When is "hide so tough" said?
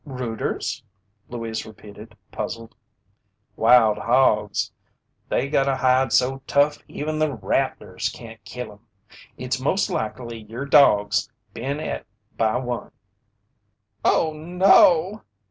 5.75-6.79